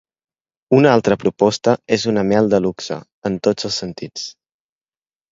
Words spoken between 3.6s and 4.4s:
els sentits.